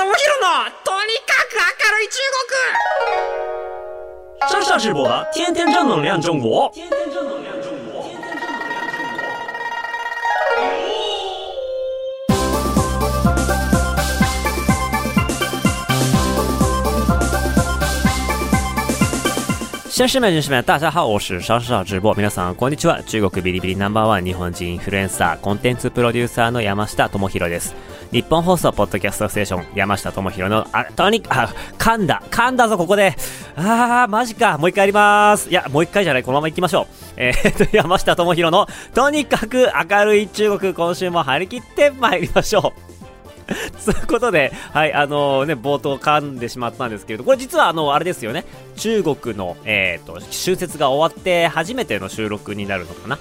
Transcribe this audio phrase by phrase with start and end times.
[0.00, 2.16] 智弘のとにかく明るい中
[4.48, 6.70] 国上下直播的天天正能量中国。
[6.72, 8.10] 天天正能量中国。
[19.90, 22.14] 先生们、女士们、大家好，我是上上直播。
[22.14, 23.02] 皆さん、こんにちは。
[23.02, 27.74] 中国ビリビリナンバーワン日本人インフルエンサー、コンテンツプロデューサーの山下智博です。
[28.12, 33.14] 日本放送ポッドキャストステーション、山下智博の、あ、とにかく、あ、噛んだ、噛んだぞ、ここで。
[33.54, 34.58] あー、マジか。
[34.58, 35.48] もう一回やります。
[35.48, 36.86] いや、もう一回じゃない、このまま行きましょう。
[37.16, 42.90] えー、っと、山下智博の、とにかく明るい中国、今週も張り切って参りましょう。
[43.84, 48.44] ということで、はい、あのね、冒頭噛んでしまったんですけれど、これ実はあの、あれですよね、
[48.76, 53.18] 中国の、えっ、と、春節が終わって初めての収録になるのかな。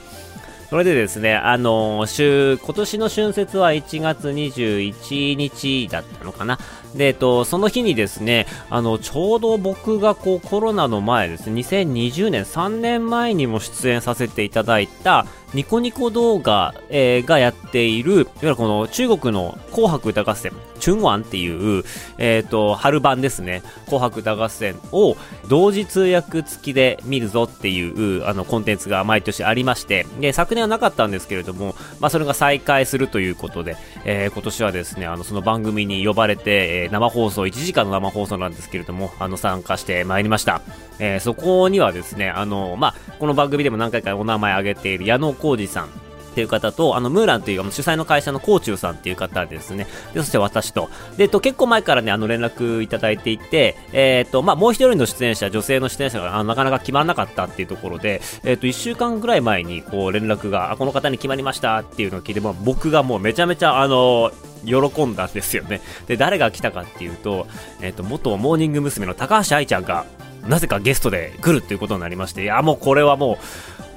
[0.69, 6.59] それでですね、あの週、今年の春節は1月21日だったのかな。
[6.93, 21.83] で、えっと、その日にですね、あの、ちょうど僕がこうコロナの前ですね、2020年、3年前にも出演させていただいた、ニコニコ動画、えーがやっている、いわゆるこの中国の紅白歌合戦、チュンワンっていう、
[22.19, 33.75] えっ、と、春版ですね、紅白歌合戦を同時通訳付きで見るぞっていう、あの、コンテンツが毎年ありまして、で、昨年はなかったんですけれども、まあ、それが再開するということで、
[34.05, 40.61] えー今年はですね、あの、その番組に呼ばれて、えー生放送、1時間の生放送なんですけれども、あの、参加してまいりました。
[40.99, 45.85] えーそこにはですね、あの、まあ、この番組でも何回かお名前挙げている矢野浩二さん、
[46.29, 49.87] っていう方と、あの、ムーランという主催の会社のコーチューさんっていう方ですね。
[50.13, 50.89] で、そして私と。
[51.17, 64.31] で、と、結構前からね、あの、連絡いただいていて、えっと、まあ、もう一人の出演者、女性の出演者があなかなか決まらなかったっていうところで、えっと、一週間ぐらい前に、こう、連絡が、あ、この方に決まりましたっていうのを聞いて、まあ、僕がもうめちゃめちゃ、あの、
[64.65, 65.81] 喜んだんですよね。
[66.07, 67.47] で、誰が来たかっていうと、
[67.81, 69.05] えっと、元モーニング娘。
[69.05, 70.05] の高橋愛ちゃんが、
[70.47, 73.37] なぜかゲストで来るっていうことになりまして、いや、もうこれはもう、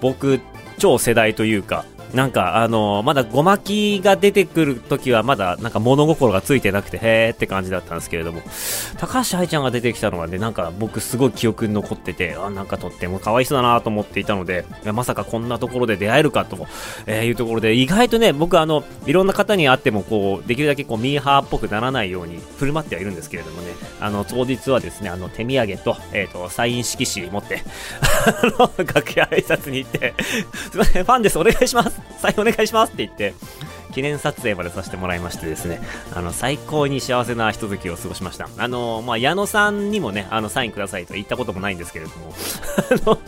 [0.00, 0.40] 僕、
[0.78, 1.84] 超世代というか、
[2.14, 8.42] なんか、あのまだごまきが出てくるときはまだ、なんか物心がついてなくて、へーって感じだったんですけれども、
[8.98, 16.66] 高橋愛ちゃんが出てきたのはね、なんか僕すごい記憶に残ってて、あ、なんかとっても可愛い人だなと思っていたので、まさかこんなところで出会えるかと、
[17.06, 27.62] えーいうところで、意外とね、僕あの、いろんな方に会っても、こう、できるだけこう、ミーハーっぽくならないように振る舞ってはいるんですけれどもね、あの、当日はですね、あの、手土産と、えっ、と、サイン色紙持って、
[28.26, 30.14] あの、楽屋挨拶に行って、
[30.70, 33.34] すいません、ファンです、お願いします、サインお願いしますって言って、
[33.92, 35.80] 記念撮影までさせてもらいましてですね、
[36.14, 38.48] あの、最高に幸せなひとときを過ごしました。
[38.58, 42.34] あの、まあ、矢野さんにもね、あの、サインくださいと言ったこともないんですけれども、
[43.06, 43.18] あの、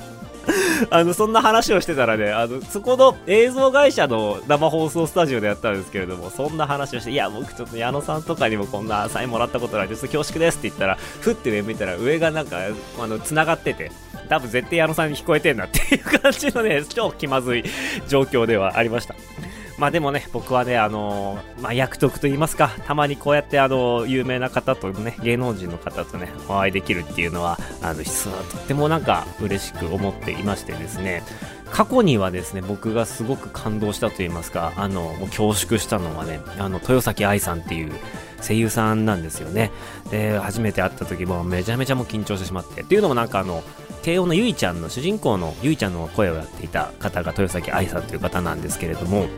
[0.90, 12.58] あの、そんな話をしてたらね、あの、そこの映像会社の生放送スタジオでやったんですけれども、そんな話をして、いや、僕ちょっと矢野さんとかにもこんなサインもらったことないです、恐縮ですって言ったら、ふって上見たら上がなんか、
[12.98, 13.92] あの、繋がってて、
[14.28, 17.64] 多分絶対矢野さんに聞こえてんなっていう感じのね、超気まずい
[18.08, 19.14] 状況ではありました。
[19.76, 31.24] まあでもね、僕はね、あのーまあ役得と言いますか、たまにこうやってあの、有名な方とね、芸能人の方とね、お会いできるっていうのは、あの、実はとってもなんか嬉しく思っていましてですね、
[31.72, 37.92] 過去にはですね、僕がすごく感動したと言いますか、あの、もう恐縮したのはね、あの、豊崎愛さんっていう
[38.40, 39.72] 声優さんなんですよね。
[40.08, 42.82] で、初めて会った時もめちゃめちゃもう緊張してしまって。
[42.82, 43.64] っていうのもなんかあの、
[44.04, 49.28] 慶応のゆいちゃんの主人公のゆいちゃんの声をやっていた方が豊崎愛さんという方なんですけれども、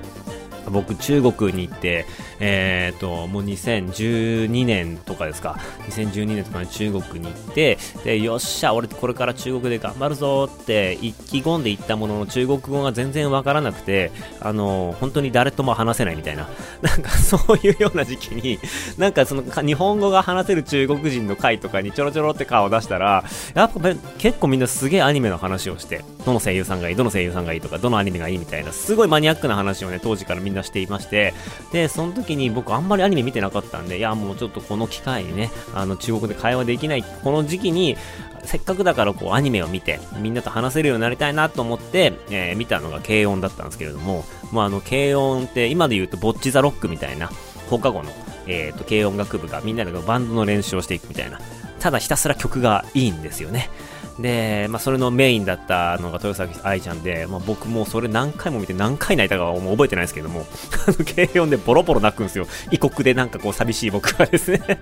[0.70, 2.06] 僕中国に行って、
[2.40, 5.58] えー、ともう2012年とかですか。
[5.88, 14.10] 2012年とかに中国に行ってでよっしゃ俺これから中国で頑張るぞって意気込んで行ったものの中国語が全然わからなくて
[14.40, 16.48] あの本当に誰とも話せないみたいな。
[16.82, 18.58] なんかそういうような時期に
[18.98, 31.34] なんかその日本語が話せる中国人の会とかにちょろちょろって顔を出したらやっぱ結構みんなすげえアニメの話をしてどの声優さんがいいどの声優さんがいいとかどのアニメがいいみたいなすごいマニアックな話をね当時からみんなしていまして
[31.72, 37.96] でその時に僕あんまりアニメ見てなかったんでいやもうちょっとこの機会にねあの中国で会話できないこの時期に
[38.44, 47.28] せっかくだからこうアニメを見てみんなと話せるようになりたいなと思って、えー見たのが軽音だったんですけれども、まあ、あの軽音って今で言うとボッチザロックみたいな
[47.68, 48.10] 放課後の、
[48.46, 51.40] えー、と軽音楽部がみんなでバンドの練習をしていくみたいな
[51.80, 53.68] ただひたすら曲がいいんですよね。
[54.18, 60.46] で、まあ、それのメインだったのが豊崎愛ちゃんで、まあ、僕もそれ何回も見て何回泣いたかはもう覚えてないですけども、
[60.86, 62.46] あの、軽音でボロボロ泣くんですよ。
[62.70, 64.80] 異国でなんかこう寂しい僕がですね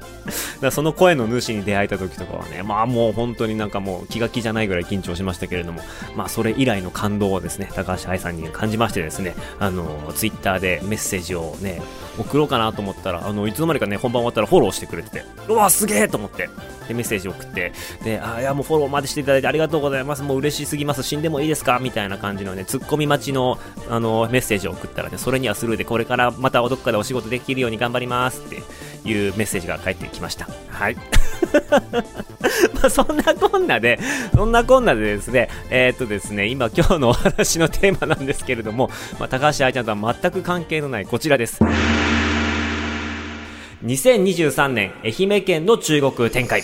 [0.60, 5.80] だその声の主に出会えた時とかはね、まあもう本当になんかもう気が気じゃないぐらい緊張しましたけれども、
[6.16, 11.82] まあそれ以来の感動をですね、高橋愛さんに感じましてですね、あの、ツイッターでメッセージをね、
[12.18, 16.48] 送ろうかなと思ったら、あの、いつの間にかね、本番終わったらフォローしてくれてて、うわ、すげえと思って、
[16.86, 17.72] で、メッセージ送って、
[18.04, 20.22] で、あ、いや、もうフォローまでしていただいてありがとうございます。
[20.22, 21.02] もう嬉しすぎます。
[21.02, 21.78] 死んでもいいですか？
[21.80, 28.56] みたいな感じのね、ツッコミ待ちの、あの、メッセージを送ったらね、それにはスルーで、これからまたどっかでお仕事できるように頑張りますって
[29.08, 30.46] いうメッセージが返ってきました。
[30.68, 30.96] はい。
[31.64, 33.98] まあ、そんなこんなで、
[34.34, 41.60] そんなこんなでですね、えー、っとですね、今今日のお話のテーマなんですけれども、まあ、高橋愛ちゃんとは全く関係のないこちらです。
[43.84, 46.62] 2023年愛媛県の中国展開。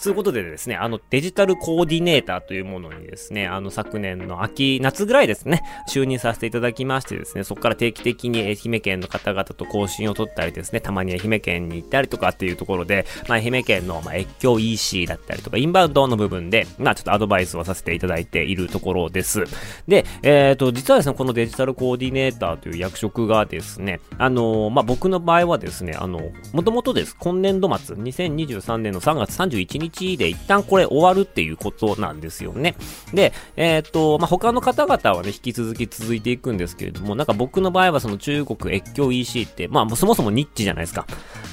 [0.00, 5.62] ということでですね、あのデジタルコーディネーターというものにですね、あの昨年の秋、夏ぐらいですね、
[5.92, 19.46] 就任させていただきましてですね、そこから定期的に愛媛県の方々と更新を取ったりですね、たまに愛媛県に行ったりとかっていうところで、まあ、愛媛県の、まあ、越境 EC だったりとか、インバウンドの部分で、まあちょっとアドバイスをさせていただいているところです。
[19.88, 32.76] で、えっ、ー、と、実はですね、このデジタルコーディネーターという役職がですね、あのー、まあ僕の場合はですね、あの、もともとです、今年度末、2023年の3月31日で一旦これ終わるっていうことなんですよね。
[33.12, 41.06] で、えっ、と、まあ、他の方々はね、引き続き続いていくんですけれども、なんか僕の場合はその中国越境 EC って、まあ、そもそもニッチじゃないですか。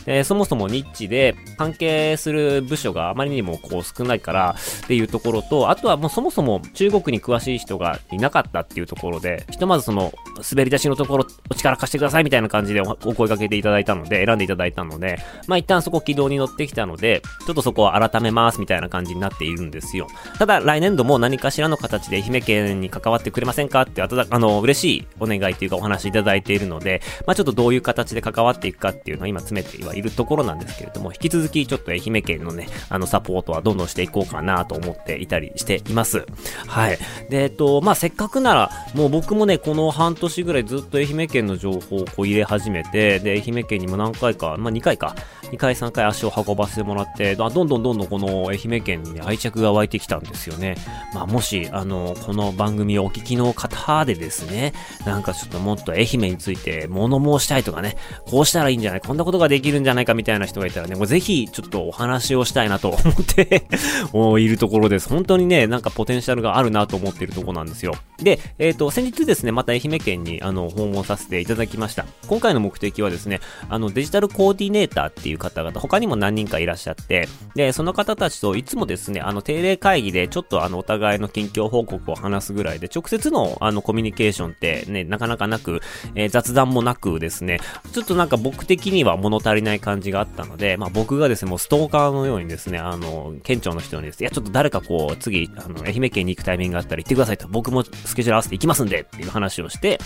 [0.08, 10.14] えー、そもそもニッチで、関係する部署があまりにもこう少ないからっていうところと、あとはもうそもそも中国に詳しい人がいなかったっていうところで、ひとまずその、
[10.50, 20.08] 滑り出しのところ、お力貸してくださいみたいな感じでお声掛けていただいたので、選んでいただいたので、まあ、一旦そこ軌道に乗ってきたので、ちょっとそこを改めますみたいな感じになっているんですよ。
[20.38, 36.26] ただ、来年度も何かしらの形で愛媛県に関わってくれませんかって、ああの、嬉しいお願いというかお話いただいているので、まあ、ちょっとどういう形で関わっていくかっていうのを今詰めてはいるところなんですけれども、引き続きちょっと愛媛県のね、あの、サポートはどんどんしていこうかなと思っていたりしています。
[36.68, 36.98] はい。
[37.30, 45.16] で、えっと、まあ、せっかくなら、もう僕もね、この半年ぐらいずっと愛媛県の情報をこう入れ始めて、で、愛媛県にも何回か、まあ、2回か、
[45.52, 50.78] 2回3回足を運ばせてもらって、どんどんどんどんこの愛媛県にね、愛着が湧いてきたんですよね。
[51.14, 54.72] まあ、もし、あの、この番組をお聞きの方でですね、
[55.06, 63.68] なんかちょっともっと愛媛について物申したいとかね、こうしたらいいんじゃないこんなことができるんじゃないかみたいな人がいたらね、もうぜひちょっとお話をしたいなと思って
[64.40, 65.10] いるところです。
[65.10, 67.96] 本当にね、なんかポテンシャルがあるなと思っているところなんですよ。
[68.20, 72.06] で、えっ、ー、と、先日ですね、また愛媛県にあの訪問させていただきました。
[72.28, 85.82] 今回の目的はですね、あのデジタルコーディネーターっていう方々、他にも何人かいらっしゃって、で、その方方たちといつもですね、あの定例会議でちょっとあのお互いの近況報告を話すぐらいで、直接のあのコミュニケーションってね、なかなかなく、
[86.14, 87.60] えー、雑談もなくですね、
[87.92, 100.00] ちょっとなんか僕的には物足りない感じがあったので、まあ僕がですね、もうストーカーのようにですね、あの、県庁の人にですね、いやちょっと誰かこう、次、あの、愛媛県に行くタイミングがあったら行ってくださいと、僕もスケジュール合わせて行きますんでっていう話をして、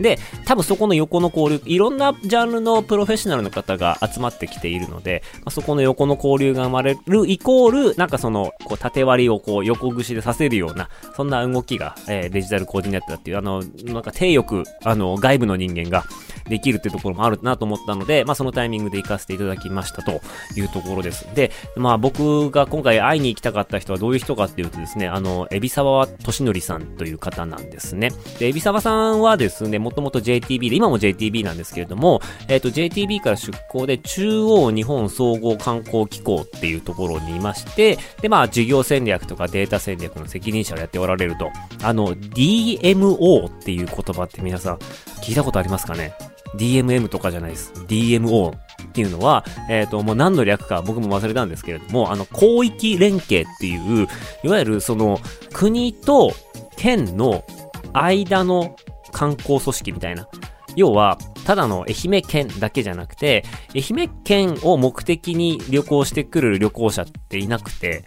[0.00, 16.04] で、多分そこの横の交流、いろんなジャンルのプロフェッショナルの方が集まってきているので、まあ、そこの横の交流が生まれるイコール、なんかその、こう、縦割りをこう、横串でさせるような、そんな動きが、えー、デジタルコーディネーターっていう、あの、なんか低欲、あの、外部の人間が
[16.48, 20.20] できるっていうところもあるなと思ったので、まあ、そのタイミングで行かせていただきましたと
[20.56, 21.26] いうところです。
[21.34, 28.10] で、まあ、僕が今回会いに行きたかった人はどういう人かっていうとですね、あの、エビサワ俊則さんという方なんですね。
[28.38, 41.50] で、エビサワさんはですね、もともと JTB で、今も JTB なんですけれども、えっ、ー、と、JTB から出向で中央日本総合観光機構っていうところにいまして、で、まあ、事業戦略とかデータ戦略の責任者をやっておられると、
[41.82, 44.76] あの、DMO っていう言葉って皆さん
[45.22, 46.14] 聞いたことありますかね
[46.56, 47.72] ？DMM とかじゃないです。
[47.88, 48.56] DMO っ
[48.92, 54.06] ていうのは、えっ、ー、と、もう何の略か僕も忘れたんですけれども、あの、広域連携っていう、
[54.44, 55.18] いわゆるその、
[55.52, 56.32] 国と
[56.76, 57.44] 県の
[57.92, 58.76] 間の
[59.14, 60.28] 観光組織みたいな。
[60.76, 63.44] 要は、ただの愛媛県だけじゃなくて、
[63.74, 68.04] 愛媛県を目的に旅行してくる旅行者っていなくて、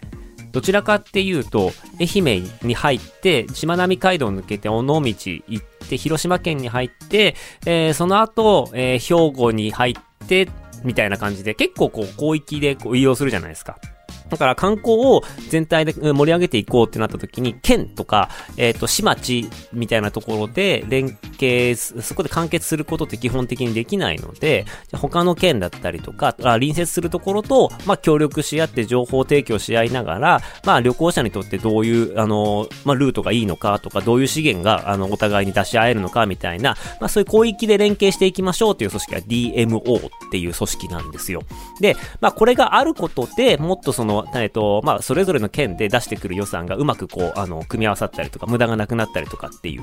[0.52, 5.12] どちらかっていうと、愛媛に入って、しまなみ海道を抜けて尾道行
[5.56, 7.34] って、広島県に入って、
[7.66, 10.48] えー、その後、えー、兵庫に入って、
[10.84, 13.78] みたいな感じで、結構こう、広域でこう移動するじゃないですか。
[14.28, 41.42] だから観光を全体で盛り上げていこうってなった時に、県とか、えっ、ー、と、市町みたいなところで連携、そこで完結することって基本的にできないので、他の県だったりとか、隣接するところと、まあ、協力し合って情報提供し合いながら、まあ、旅行者にとってどういう、あの、まあ、ルートがいいのかとか、どういう資源が、あの、お互いに出し合えるのかみたいな、まあ、そういう広域で連携していきましょうという組織が DMO っていう組織なんですよ。
[41.80, 49.82] で、まあ、これがあることで、もっとその、えっと、まあ、それぞれの県で出してくる予算がうまくこう、あの、組み合わさったりとか、無駄がなくなったりとかっていう、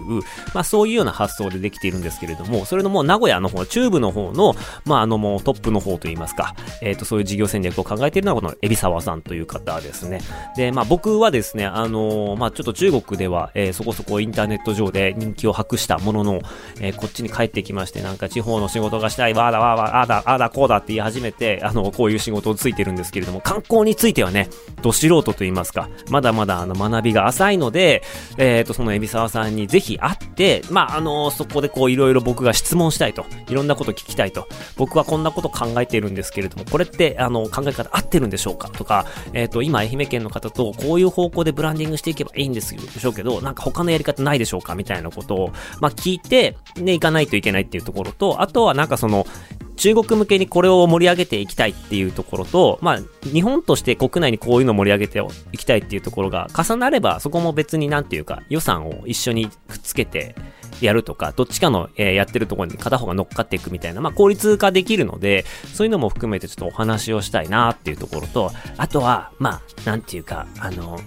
[0.54, 10.22] まあ、そういうような発想でできているんですけれども、それのもう名古屋の方、中部の方の、まあ、あのもうトップの方といいますか、えっ、ー、と、そういう事業戦略を考えているのはこの海老沢さんという方ですね。
[10.56, 16.42] で、まあ、僕はですね、あの、まあ、ちょっと中国では、えー、そこそこインターネット上で人気を博したものの、
[16.80, 24.50] えこっちに帰ってきまして、なんか地方の仕事がしたい、わーだわーわー、あーだ、あーだ、こうだって言い始めて、あの、こういう仕事をついてるんですけれども、観光についてははね、
[24.82, 28.04] ど素人と言いますか、まだまだあの学びが浅いので、
[28.38, 49.26] えっ、ー、と、その海老沢さんにぜひ会って、まあ、あの、そこでこういろいろ僕が質問したいと、いろんなこと聞きたいと、僕はこんなこと考えているんですけれども、これって、あの、考え方合ってるんでしょうかとか、えっ、ー、と、今愛媛県の方とこういう方向でブランディングしていけばいいんですでしょうけど、なんか他のやり方ないでしょうかみたいなことを、まあ、聞いて、ね、行かないといけないっていうところと、あとはなんかその、
[49.76, 60.36] 中国向けにこれを盛り上げていきたいっていうところと、まあ、日本として国内にこういうのを盛り上げていきたいっていうところが重なれば、そこも別になんていうか、予算を一緒にくっつけて
[60.82, 71.00] やるとか、どっちかの、えー、やってるところに片方が乗っかっていくみたいな、まあ、効率化できるので、そういうのも含めてちょっとお話をしたいなっていうところと、あとは、まあ、なんていうか、あの、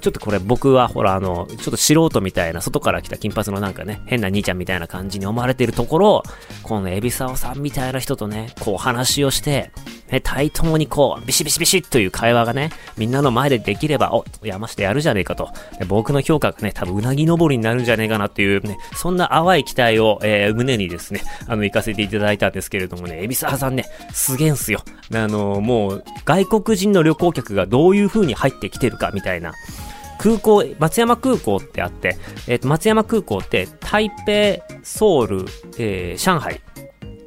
[0.00, 6.22] ちょっとこれ僕はほらあの、ちょっと素人みたいな、外から来た金髪のなんかね、変な兄ちゃんみたいな感じに思われてるところ、
[6.62, 9.70] このエビサオさんみたいな人とね、こう話をして、
[10.10, 15.50] ね、対等にこう、ビシビシビシという会話がね、みんなの前でできれば、お、山してやるじゃねえかと。
[15.86, 24.82] 僕の評価がね、多分うなぎ登りになるんじゃねえかなっていうね、そんな淡い期待を、えー、胸にですね、あの、行かせていただいたんですけれどもね、エビサーさんね、すげえんすよ。
[25.14, 29.52] あの、もう、外国人の旅行客がどういう風に入ってきてるかみたいな、
[30.20, 35.46] 空港、松山空港ってあって、えっ、ー、と、松山空港って、台北、ソウル、
[35.78, 36.60] えー、上海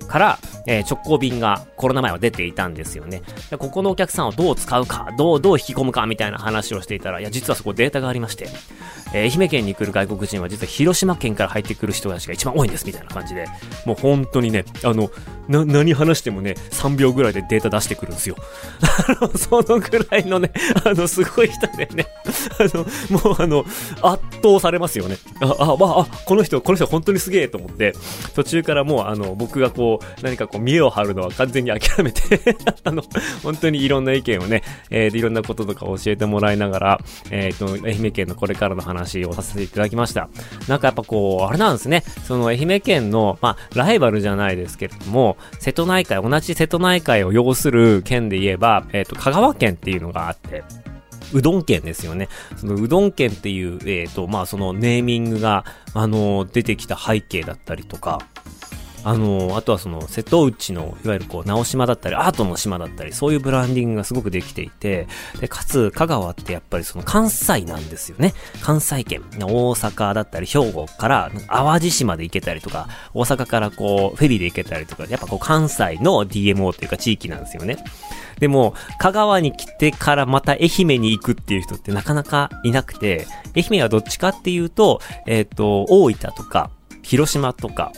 [0.07, 3.21] から、えー、直行便がコロナ前は出ていたんですよね。
[3.49, 8.47] でここのお客さんをどう使うか、どう、どう引き込むかみたいな話をしていたら、いや、実はそこデータがありまして、
[9.13, 13.45] えー、愛媛県に来る外国人は実は広島県から入ってくる人たちが一番多いんですみたいな感じで、
[13.85, 15.11] もう本当にね、あの、
[15.47, 18.35] な、何話してもね、3秒ぐらいでデータ出してくるんですよ。
[19.21, 20.51] あの、そのぐらいのね、
[20.85, 22.07] あの、すごい人でね、
[22.59, 22.85] あの、
[23.23, 23.65] もうあの、
[24.01, 25.17] 圧倒されますよね。
[25.41, 27.93] あ、あ、あ、あ、この人、この人本当にすげえと思って、
[28.35, 33.03] 途中からもうあの、僕がこう、何かこう、見栄を張るのは完全に諦めてあの、
[33.43, 36.99] 本当にいろんな意見をね、えー、いろんなこととか教えてもらいながら、
[37.31, 40.29] えっ、ー、と、愛媛県のこれからの話をさせていただきました。
[40.67, 50.63] なんかやっぱこう、あれなんですね、その愛媛県の、まあ、ライバルじゃないですけれども、瀬戸内海、同じ瀬戸内海を要する県で言えば、えっ、ー、と、香川県っていうのがあって、
[51.33, 52.29] うどん県ですよね。
[52.57, 58.19] そのうどん県っていう、えっ、ー、と、まあ、そのネーミングが、あの、出てきた背景だったりとか、
[59.03, 65.07] あの、あとはその、瀬戸内の、いわゆるこう、直島だったり、アートの島だったり、そういうブランディングがすごくできていて、
[65.39, 68.33] で、かつ、香川ってやっぱりその関西なんですよね。
[68.61, 69.21] 関西圏。
[69.39, 77.83] 大阪だったり、兵庫から、淡路島で行けたりとか、大阪からこう、フェリーで行けたりとか、やっぱこう、関西の DMO っていうか地域なんですよね。
[78.39, 86.71] でも、香川に来てからまた愛媛に行くっていう人ってなかなかいなくて、愛媛はどっちかっていうと、えっ、ー、と、大分とか、
[87.03, 87.91] 広島とか、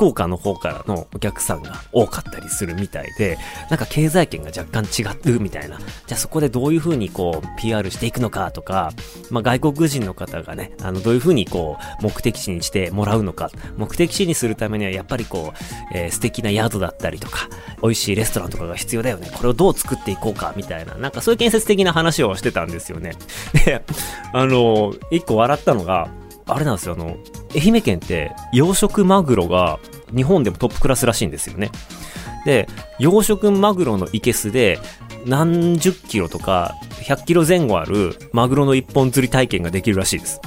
[0.00, 3.36] 福岡の方からのお客さんが多かったりするみたいで、
[3.68, 5.04] なんか経済圏が若干違
[5.36, 5.78] うみたいな。
[5.78, 8.92] じゃあそこでどういう風にこう PR していくのかとか、
[9.28, 13.50] まあ外国人の方がね、あのどういう風にこう目的地にしてもらうのか。
[13.76, 15.58] 目的地にするためにはやっぱりこう、
[15.94, 17.50] えー、素敵な宿だったりとか、
[17.82, 19.30] 美味しいレストランとかが必要だよね。
[19.34, 23.12] これをどう作っていこうかみたいな、なんかそういう建設的な話をしてたんですよね。
[23.66, 23.84] で、
[24.32, 26.08] あの、一個笑ったのが、
[26.54, 27.16] あれなんですよ、あの、
[27.54, 29.78] 愛媛県って養殖マグロが
[30.14, 31.70] 日本でもトップクラスらしいんですよね。
[32.44, 34.78] で、養殖マグロのイケスで
[35.26, 40.40] 何十キロとか100キロ前後あるマグロの一本釣り体験ができるらしいです。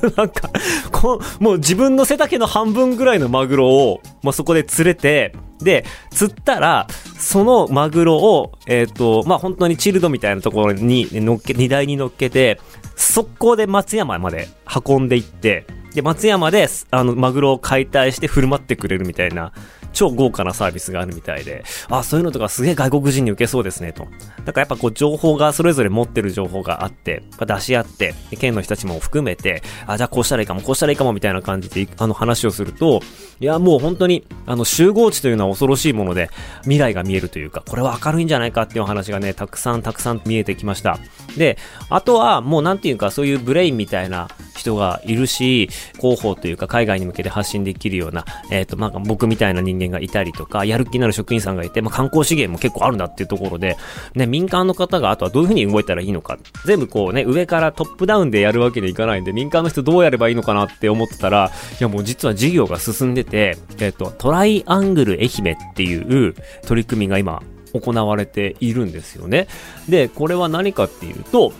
[0.16, 0.50] なんか
[0.92, 6.86] こもう自分の背丈の半分ぐらいのマグロを、まあ、そこで釣れて、で、釣ったら、
[7.18, 12.58] そのマグロを、えっ、ー、と、まあ、本当にチルドみたいなところに乗っけ、荷台に乗っけて、
[13.00, 14.48] 速攻で松山まで
[14.86, 19.52] 運んでいって、で、松山で、あの、マグロを解体して振る舞ってくれるみたいな、
[19.92, 24.06] 超豪華なサービスがあるみたいで、あ、そういうのとかすげえ外国人に受けそうですね、と。
[24.44, 33.00] だからやっぱこう情報が、それぞれ持ってる情報があって、出し合って、県の人たちも含めて、あ、じゃあこうしたらいいかも、こうしたらいいかも、みたいな感じで、あの話をすると、
[33.40, 36.30] いや、もう本当に、あの、集合値というのは恐ろしいもので、
[36.62, 40.98] 未来が見えるというか、これは明るいんじゃないかっていう話がね、たくさんたくさん見えてきました。
[41.36, 53.76] で、あとは、もうなんていうか、そういうブレインみたいな人がいるし、広報というか、海外に向けて発信できるような、えっ、ー、と、なんか僕みたいな人間がいたりとか、やる気のある職員さんがいて、まあ、観光資源も結構あるんだっていうところで、
[54.14, 66.34] ね、民間の方があとはどういうふうに動いたらいいのか、全部こうね、上からトップダウンでやるわけにいかないんで、民間の人どうやればいいのかなって思ってたら、いやもう実は事業が進んでて、えっ、と、トライアングル愛媛っていう
[66.66, 69.48] 取り組みが今、行われているんですよね。
[69.88, 71.52] で、これは何かっていうと、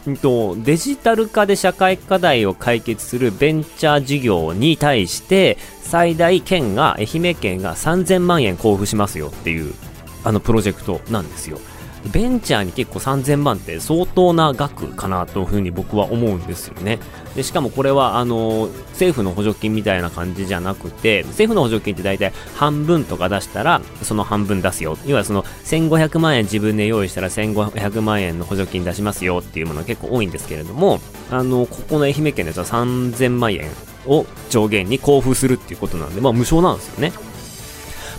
[0.64, 9.74] デジタル化で社会課題を解決するベンチャー事業に対して、最大県が、愛媛県が3000万円交付しますよっていう、
[10.24, 11.58] あのプロジェクトなんですよ。
[12.12, 16.98] ベンチャーに結構3000万って相当な額かなというふうに僕は思うんですよね。
[17.34, 24.96] で、しかもこれは、あの、政府の補助金みたいな感じじゃなくて、政府の補助金って大体半分とか出したら、その半分出すよ。
[25.06, 33.68] 要はその、1500万円自分で用意したら1500万円の補助金出しますよっていうものが結構多いんですけれども、あの、ここの愛媛県のやつは3000万円
[34.06, 37.12] を上限に交付するっていうことなんで、まあ無償なんですよね。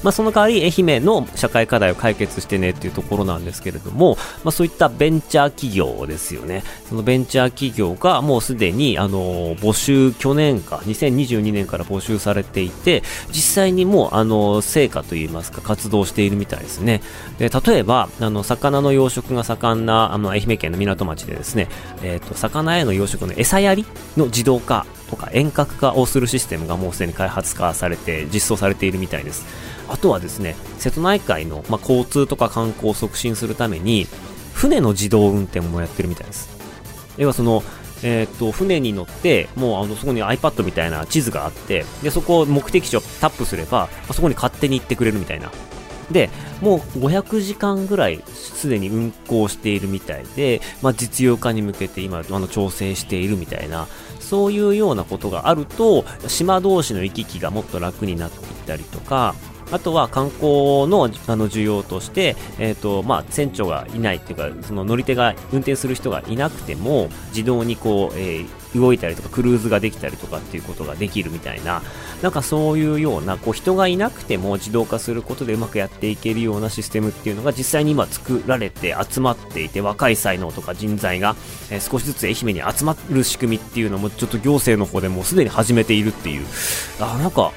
[0.03, 6.63] まあ、その代わり愛媛の社会課題を解決してねっていうところなんですけれども、まあ、そういったベンチャー企業ですよね。
[6.89, 17.01] そのベンチャー企業がもうすでに、あの、募集、去年か、2022年から募集されていて、実際にもう、あの、成果といいますか、活動しているみたいですね。
[17.38, 21.70] で、例えば、あの、魚の養殖が盛んな、あの、愛媛県の港町でですね、
[22.01, 23.86] えっ、ー、と、魚への養殖の餌やり
[24.17, 29.46] の自動化とか遠隔化をするシステムがもうすでに開発化されて実装されているみたいです。
[29.88, 34.08] あとはですね、瀬戸内海の、まあ、交通とか観光を促進するために、
[34.53, 36.50] 船の自動運転もやってるみたいです。
[37.18, 37.62] 要はその、
[38.03, 45.51] えー、っと、船に乗って、もうあの、そこに iPad みたいな地図があって、で、そこを目的地をタップすれば、そこに勝手に行ってくれるみたいな。
[46.12, 46.30] で、
[46.62, 53.88] もう500時間ぐらいすでに運行しているみたいで、まあ、実用化に向けて今、あの、調整しているみたいな、
[54.32, 59.36] そういうようなことがあると、島同士の行き来がもっと楽になっていったりとか、
[59.72, 71.82] あとは観光のあの需要として、えっ、ー、と、まあ、船長がいないっていうか、その乗り手が運転する人がいなくても、自動にこう、えー、動いたりとか、クルーズができたりとかっていうことができるみたいな、
[72.22, 81.36] なんかそういうような、こう、人がいなくても自動化することでうまくやっていけるようなシステムっていうのが実際に今作られて集まっていて、若い才能とか人材が、
[81.69, 86.45] えー、少しずつ愛媛に集まる仕組みっていうのも、ちょっと行政の方でもうすでに始めているっていう、
[87.00, 87.52] あ、なんか、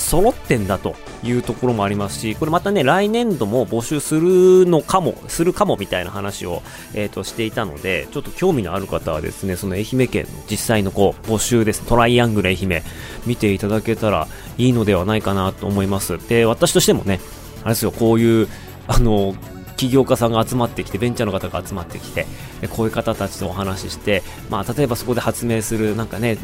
[0.00, 6.62] 揃ってんだというところもありますし、これまたね、来年度も募集するのかも、するかもみたいな話を、
[6.94, 12.82] えー、としていたので、ちょっと興味のある方はですね、その愛媛県の実際のこう、募集です、トライアングル愛媛、
[13.26, 14.26] 見ていただけたら
[14.58, 16.18] いいのではないかなと思います。
[16.28, 17.20] で、私としてもね、
[17.62, 18.48] あれですよ、こういう、
[18.88, 19.34] あの、
[19.80, 22.26] 起業家さんが集まってきて、ベンチャーの方が集まってきて、
[22.68, 26.36] こういう方たちとお話しして、まあ、例えばそこで発明する、なんかね、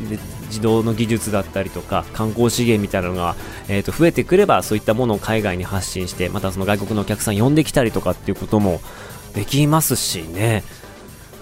[0.46, 3.36] 自動の技術だったりとか、観光資源みたいなのが、
[3.68, 8.80] えっ、ー、と、増えてくれば、そういったものを海外に発信して、またその外国のお客さん呼んできたりとかっていうことも
[9.34, 10.64] できますしね。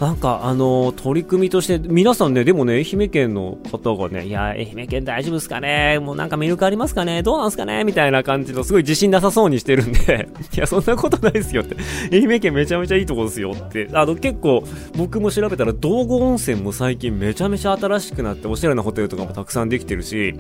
[0.00, 6.00] なんか、あの、取り組みとして、皆さんね、でもね、愛媛県の方がね、いや、愛媛県大丈夫ですかね？
[6.00, 7.22] もうなんか魅力ありますかね？
[7.22, 7.85] どうなんすかね？
[7.85, 11.76] みたいな感じの、すごい自信なさそうにしてるんで いや、そんなことないですよって。
[12.11, 13.88] 愛媛県めちゃめちゃいいとこですよって。
[13.92, 14.64] あの、結構、
[14.96, 20.35] 僕も調べたら、道後温泉も最近めちゃめちゃ新しくなって、おしゃれなホテルとかもたくさんできてるし、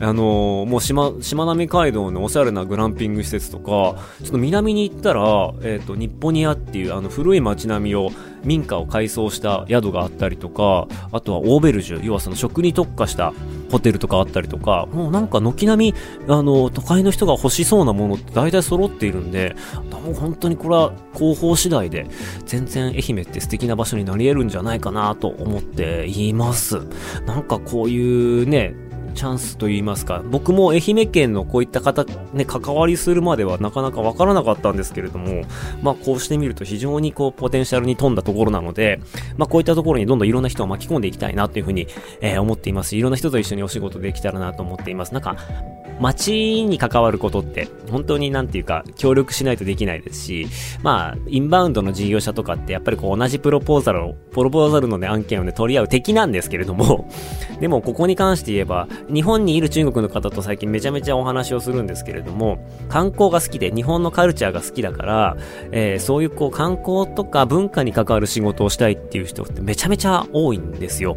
[0.00, 8.10] あの、もう島、しまなみ海道のおしゃれなグランピング施設とか、ちょっと南に行ったら、えっ、ー、と、日本にあっていう、あの、古い街並みを、
[8.44, 13.32] 民家を改装した宿があったりとか、あとはオーベルジュ、要はその食に特化した
[13.70, 15.94] ホテルとかあったりとか、もうなんか軒並み、
[16.28, 19.56] あの、都会の人が欲しそうなものって大体揃っているんで、
[20.04, 22.06] もう本当にこれは広報次第で、
[22.44, 26.80] 全然愛媛って素敵な場所になり得るんじゃないかなと思っています。
[27.26, 28.74] なんかこういうね、
[29.16, 35.42] チャンスと言いますか、僕も愛媛県のこういった方、ね、関わりするまではなかなかわからなかったんですけれども、
[35.82, 39.00] まあこうしてみると非常にこうポテンシャルに富んだところなので、
[39.36, 41.88] まあこういったところにどんどんいろんな人を巻き込んでいきたいなというふうに、
[42.20, 45.14] えー、思っていますし、いろんな人と一緒にお仕事できたらなと思っています。
[45.14, 45.36] なんか、
[46.00, 50.46] 街に関わることって、本当になんていうか、協力しないとできないですし、
[50.82, 57.08] まあ、インバウンドの事業者とかって、やっぱりこう同じプロポーザルを、プロポーザルのね、案件をね、取り合う敵なんですけれども、
[57.60, 65.36] でもここに関して言えば、日本にいる中国の方と最近めちゃめちゃお話をするんですけれども、観光が好きで日本のカルチャーが好きだから、
[65.72, 71.16] えー、そういうこう観光とか文化に関わる仕事をしたいっていう人ってめちゃめちゃ多いんですよ。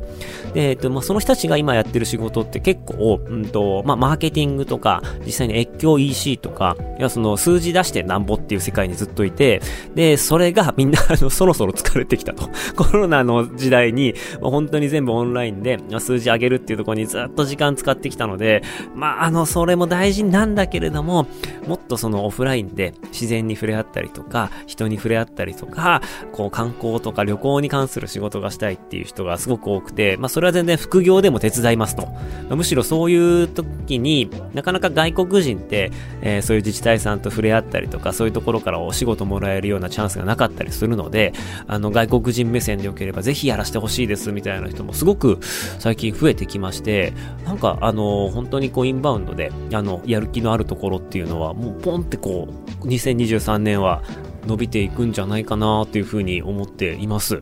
[0.54, 9.62] で、えっ、ー、と、まあ、その人たちが今やってる仕事って結構、うんと、まあ、マーケティングとか、実際に越境 EC とか、いや、その数字出してなんぼっていう世界にずっといて、
[9.95, 12.49] で、それが みんなあの、そろそろ疲れてきたと。
[12.75, 18.61] コロナの時代に、まあ、本当に全部オンラインで、数字上げるっていうところにずっと時間使ってきたので、
[18.93, 21.27] まあ、あの、それも大事なんだけれども、
[21.67, 32.07] もっとそのオフラインで自然に触れ合ったりとか、人に触れ合ったりとか、こう観光とか旅行に関する仕事がしたいっていう人がすごく多くて、まあそれは全然副業でも手伝いますと。
[32.55, 41.33] むしろそういう時になかなか外国人って、えー、そういう自治体さんと触れ合ったりとか、そういうところからお仕事もらえるようなチャンスがなかったりするので、
[41.67, 45.39] あの外国人目線でよければぜひやらせてほしいですみたいな人もすごく
[45.79, 47.13] 最近増えてきまして、
[47.45, 54.01] なんかあの本当にこうインバウンドで、あの、やる気のあるところっていうのはもうポンってこう、2023年は
[54.45, 57.41] 伸びていくんじゃないかなというふうに思っています。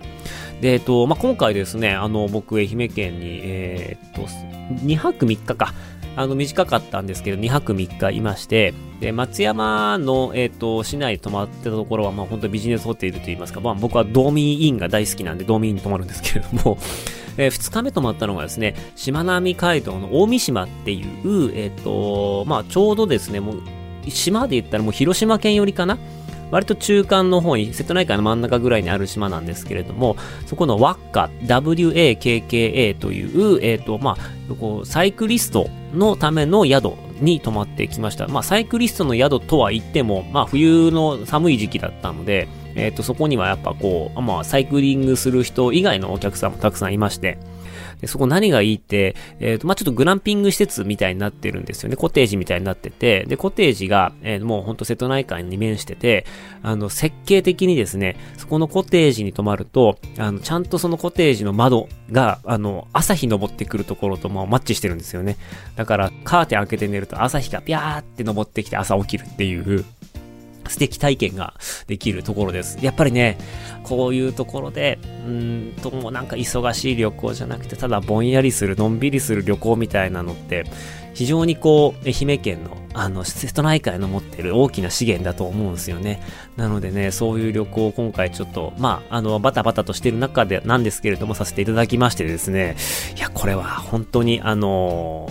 [0.62, 4.22] で、えっと、まあ、今回ですね、あの、僕、愛媛県に、えー、っと、
[4.84, 5.74] 2泊3日か、
[6.16, 16.80] あの、短かったんですけど、2泊3日いまして、で、松山の、えっ、と、市内泊まってたところは、まあ、本当ビジネスホテルといいますか、まあ、僕はドーミーインが大好きなんで、ドーミーインに泊まるんですけれども、
[17.38, 23.62] えー、2日目泊まったのがですね、しまなみ海道の大三島っていう、えっ、と、まあ、ちょうどですね、もう、
[24.10, 25.98] 島で言ったらもう広島県寄りかな？
[26.50, 38.28] 割と中間の方に、瀬戸内海の真ん中ぐらいにある島なんですけれども、そこのワッカ、WAKKA という、えっ、ー、と、まあ、こう、サイクリストのための宿に泊まってきました。
[38.28, 42.48] まあ、サイクリストの宿とは言っても、まあ、冬の寒い時期だったので、
[42.78, 47.38] えっ、ー、と、そこにはやっぱこう、まあ、サイクリングする人以外のお客さんもたくさんいまして、
[48.02, 51.96] でそこ何がいいって、えっ、ー、と、まあ、ちょっとグランピング施設みたいになってるんですよね。
[51.96, 56.26] コテージみたいになってて、で、コテージが、えー、もうほんと瀬戸内海に面してて、
[56.62, 65.38] あの、設計的にですね、そこのコテージに泊まると、あの、ちゃんとそのコテージの窓が、あの、朝日昇ってくるところともマッチしてるんですよね。
[65.76, 69.86] だから、カーテン開けて寝ると朝日がピャーって昇ってきて朝起きるっていう、
[70.70, 71.54] 素敵体験が
[71.88, 72.78] できるところです。
[72.82, 73.38] やっぱりね、
[73.84, 80.66] こういうところで、うんともうなんか忙しい旅行じゃなくて、ただぼんやりする、のんびりする旅行みたいなのって、
[81.14, 86.22] 非常にこう、愛媛県の、あの、瀬戸内海の持ってる大きな資源だと思うんですよね。
[86.58, 92.76] なのでね、そういう旅行を今回ちょっと、まあ、あの、バタバタとしてる中でなんですけれども、させていただきましてですね、
[93.18, 95.28] いや、これは本当に、あの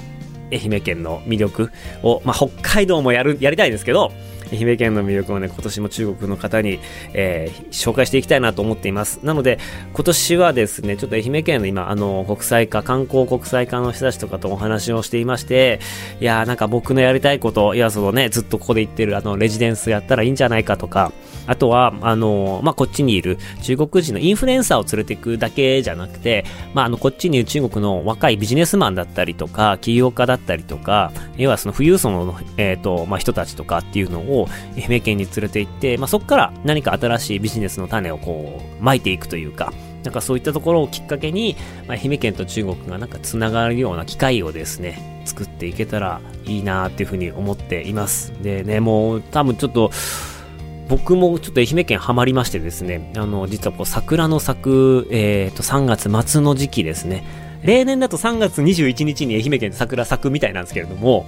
[0.53, 1.71] 愛媛県の魅力
[2.03, 4.13] を、まあ、北海道もやる、やりたいですけど、
[4.53, 6.81] 愛媛県の魅力をね、今年も中国の方に、
[7.13, 9.21] えー、紹介していきたいなと思っています。
[9.23, 9.59] なので、
[9.93, 15.81] 今年はですね、ちょっと愛媛県の今、あの、国際化、観光国際化の人たちとかとお話をしていまして、
[16.21, 21.13] いやーなんか僕のやりたいこと、いや、そのね、ずっとここで言ってる、あの、レジデンスやったらいいんじゃないかとか、
[21.47, 39.73] あとは、あの、まあ、こっちにいる中国人のインフルエンサーを連れていくだけじゃなくて、まあ、あの、こっちにいる中国の若いビジネスマンだったりとか、起業家だったりとか、要はその富裕層の、えっ、ー、と、まあ、人たちとかっていうのを愛媛県に連れて行って、まあ、そこから何か新しいビジネスの種をこう、巻いていくというか、
[40.07, 41.57] なんかそういったところをきっかけに、
[41.89, 48.33] まあ、愛媛県と中国がなんかつながるような機会をですね、作っていけたらいいなっていうふうに思っています。
[48.41, 49.91] でね、もう多分ちょっと、
[50.89, 57.25] 僕もちょっと愛媛県ハマりましてですね、あの、実はこう桜の咲く、えっ、ー、と、3月末の時期ですね。
[57.63, 61.27] 例年だと3月21日に愛媛県で桜咲くみたいなんですけれども、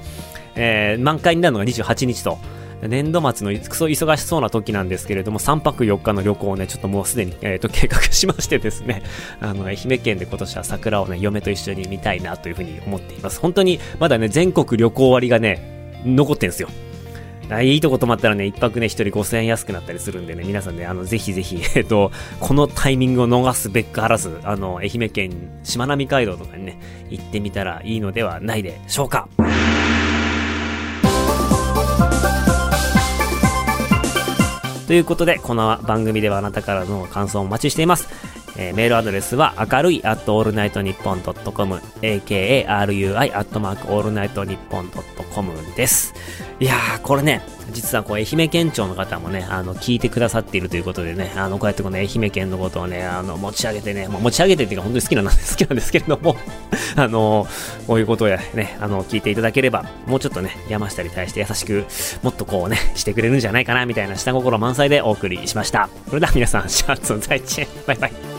[0.55, 2.39] えー、満開になるのが28日と。
[2.81, 9.03] 年度末のクソ忙しそうな時なんですけれども、3泊4日の旅行をね、ちょっともうすでに、え、ー、と、計画しましてですね、
[9.41, 13.41] あの、愛媛県で今年は桜をね、嫁と一緒に見たいなというふうに思っています。
[13.41, 16.69] 本当に、まだね、全国旅行割がね、残ってんですよ。
[17.51, 25.33] あいいとこ泊まったらね、一泊ね、一人5000円安くなったりするんでね、皆さんね、あの、ぜひぜひ、 えっと、このタイミングを逃すべからず、あの、愛媛県、
[25.63, 29.29] しまなみ海道とかにね、行ってみたらいいのではないでしょうか。
[34.87, 38.09] ということで、この番組ではあなたからの感想をお待ちしています。
[38.59, 46.13] えー、メールアドレスは、明るい、アットオールナイトニッポンドットコム、akarui、アットマークオールナイトニッポンドットコムです。
[46.59, 47.41] いやー、これね、
[47.71, 56.37] 実はこう、愛媛県庁の方もね、あの、聞いてくださっているということでね、あの、こうやってこの愛媛県のことをね、あの、持ち上げてね、まあ、持ち上げてっていうか本当に好きなんです、好きなんですけれども、
[56.97, 57.47] あの、
[57.87, 61.85] こういうことをね、あの、聞いていただければ、もうちょっとね、山下に対して優しく、
[62.25, 65.89] もっとこうね、してくれるんじゃないかな、みたいな下心満載でお送りしました。
[66.09, 68.38] それでは皆さん、シャツの在地バイバイ。